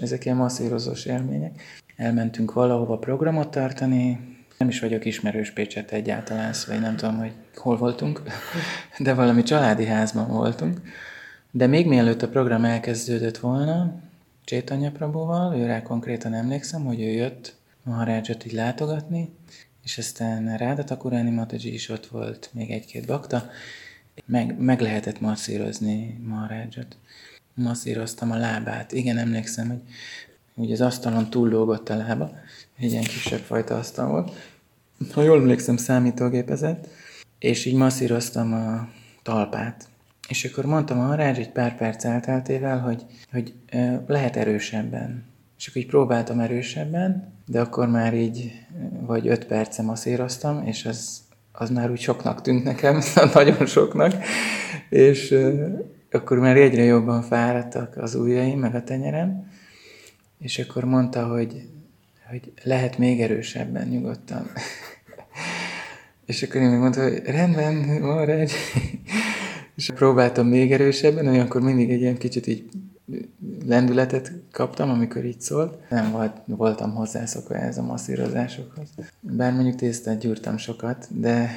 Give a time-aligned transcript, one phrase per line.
[0.00, 1.62] ezek ilyen masszírozós élmények.
[1.96, 4.18] Elmentünk valahova programot tartani,
[4.58, 8.22] nem is vagyok ismerős Pécset egyáltalán, szóval nem tudom, hogy hol voltunk,
[8.98, 10.80] de valami családi házban voltunk.
[11.50, 14.00] De még mielőtt a program elkezdődött volna,
[14.44, 19.28] Csétanya Prabóval, őrá konkrétan emlékszem, hogy ő jött Maharajat így látogatni,
[19.84, 23.50] és aztán Ráda Takurani Mataji is ott volt, még egy-két bakta,
[24.26, 26.96] meg, meg lehetett masszírozni Maharajat.
[27.60, 28.92] Masszíroztam a lábát.
[28.92, 29.80] Igen, emlékszem, hogy
[30.54, 32.30] ugye az asztalon túllógott a lába,
[32.78, 34.32] egy ilyen kisebb fajta asztal volt.
[35.12, 36.88] Ha jól emlékszem, számítógépezett,
[37.38, 38.88] és így masszíroztam a
[39.22, 39.88] talpát.
[40.28, 43.54] És akkor mondtam a Rázs egy pár perc elteltével, hogy, hogy
[44.06, 45.24] lehet erősebben.
[45.58, 48.52] És akkor így próbáltam erősebben, de akkor már így
[49.06, 51.20] vagy öt perce masszíroztam, és az,
[51.52, 53.02] az már úgy soknak tűnt nekem,
[53.34, 54.14] nagyon soknak,
[54.88, 55.34] és
[56.10, 59.50] akkor már egyre jobban fáradtak az ujjaim, meg a tenyerem,
[60.38, 61.68] és akkor mondta, hogy,
[62.30, 64.50] hogy lehet még erősebben nyugodtan.
[66.26, 68.52] és akkor én még mondta, hogy rendben, egy.
[69.76, 72.68] és próbáltam még erősebben, olyankor mindig egy ilyen kicsit így
[73.66, 75.90] lendületet kaptam, amikor így szólt.
[75.90, 78.88] Nem volt, voltam hozzászokva ez a masszírozásokhoz.
[79.20, 81.50] Bár mondjuk tésztát gyúrtam sokat, de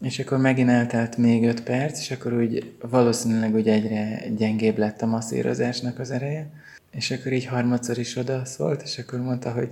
[0.00, 5.02] és akkor megint eltelt még öt perc, és akkor úgy valószínűleg úgy egyre gyengébb lett
[5.02, 6.50] a masszírozásnak az ereje.
[6.90, 9.68] És akkor így harmadszor is oda szólt, és akkor mondta, hogy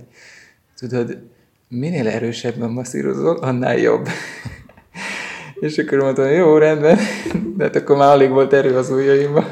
[0.77, 1.17] tudod,
[1.67, 4.07] minél erősebben masszírozol, annál jobb.
[5.59, 6.97] és akkor mondtam, jó, rendben,
[7.57, 9.45] de hát akkor már alig volt erő az ujjaimban.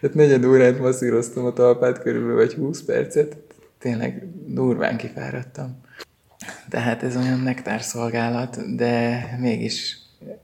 [0.00, 3.36] Hát negyed órát masszíroztam a talpát körülbelül, vagy 20 percet.
[3.78, 5.80] Tényleg durván kifáradtam.
[6.68, 9.98] Tehát ez olyan nektár szolgálat, de mégis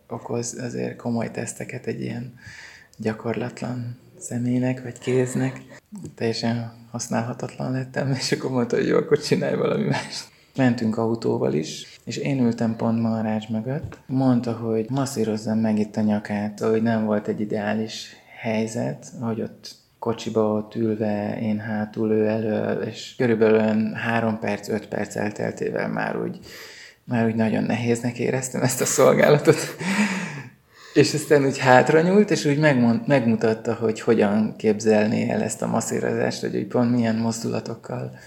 [0.08, 2.34] okoz azért komoly teszteket egy ilyen
[2.96, 5.80] gyakorlatlan személynek, vagy kéznek.
[6.14, 10.24] Teljesen használhatatlan lettem, és akkor mondta, hogy jó, akkor csinálj valami más.
[10.56, 13.98] Mentünk autóval is, és én ültem pont Maharás mögött.
[14.06, 19.74] Mondta, hogy masszírozzam meg itt a nyakát, hogy nem volt egy ideális helyzet, hogy ott
[20.06, 26.20] kocsiba ott ülve, én hátul, ő elől, és körülbelül három perc, öt perc elteltével már
[26.20, 26.38] úgy,
[27.04, 29.56] már úgy nagyon nehéznek éreztem ezt a szolgálatot.
[30.94, 35.66] és aztán úgy hátra nyúlt, és úgy megmond, megmutatta, hogy hogyan képzelné el ezt a
[35.66, 38.18] masszírozást, hogy úgy pont milyen mozdulatokkal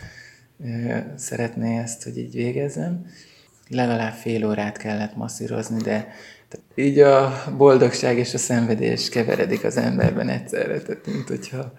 [0.63, 3.05] ö, szeretné ezt, hogy így végezzem.
[3.69, 6.13] Legalább fél órát kellett masszírozni, de
[6.75, 11.73] így a boldogság és a szenvedés keveredik az emberben egyszerre, tehát mint hogyha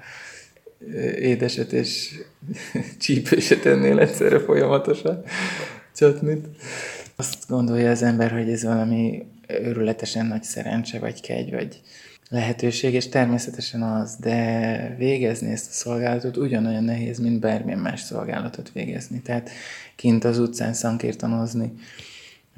[1.18, 2.20] édeset és
[3.00, 5.22] csípőset ennél egyszerre folyamatosan
[5.96, 6.46] csatnit.
[7.16, 11.80] Azt gondolja az ember, hogy ez valami őrületesen nagy szerencse, vagy kegy, vagy
[12.30, 18.72] lehetőség, és természetesen az, de végezni ezt a szolgálatot ugyanolyan nehéz, mint bármilyen más szolgálatot
[18.72, 19.20] végezni.
[19.20, 19.50] Tehát
[19.96, 21.72] kint az utcán szankírtanozni,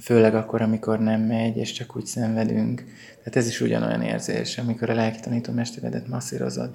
[0.00, 2.84] főleg akkor, amikor nem megy, és csak úgy szenvedünk.
[3.18, 6.70] Tehát ez is ugyanolyan érzés, amikor a lelki tanítómesteredet masszírozod.